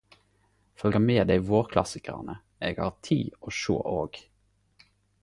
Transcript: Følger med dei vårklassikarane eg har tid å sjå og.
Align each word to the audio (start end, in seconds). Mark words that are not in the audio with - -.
Følger 0.83 1.03
med 1.03 1.29
dei 1.33 1.37
vårklassikarane 1.51 2.37
eg 2.71 2.83
har 2.87 2.99
tid 3.11 3.39
å 3.51 3.57
sjå 3.63 3.81
og. 3.97 4.23